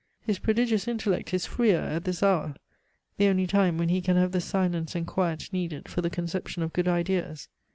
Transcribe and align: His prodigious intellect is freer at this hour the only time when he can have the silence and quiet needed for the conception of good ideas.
His 0.23 0.39
prodigious 0.39 0.87
intellect 0.87 1.31
is 1.31 1.45
freer 1.45 1.77
at 1.79 2.05
this 2.05 2.23
hour 2.23 2.55
the 3.17 3.27
only 3.27 3.45
time 3.45 3.77
when 3.77 3.89
he 3.89 4.01
can 4.01 4.17
have 4.17 4.31
the 4.31 4.41
silence 4.41 4.95
and 4.95 5.05
quiet 5.05 5.53
needed 5.53 5.87
for 5.87 6.01
the 6.01 6.09
conception 6.09 6.63
of 6.63 6.73
good 6.73 6.87
ideas. 6.87 7.47